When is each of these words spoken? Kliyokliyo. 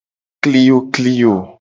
Kliyokliyo. 0.43 1.35